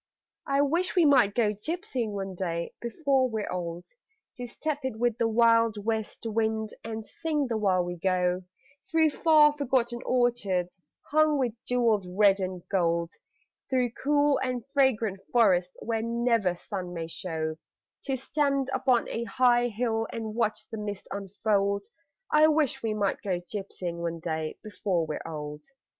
[0.47, 3.85] I wish we might go gypsying one day before we're old
[4.37, 8.41] To step it with the wild west wind And sing the while we go,
[8.89, 10.79] Through far forgotten orchards
[11.11, 13.11] Hung with jewels red and gold;
[13.69, 17.57] Through cool and fragrant forests where never sun may show,
[18.05, 21.85] To stand upon a high hill and watch the mist unfold
[22.31, 25.63] I wish we might go gypsying one day before we're old.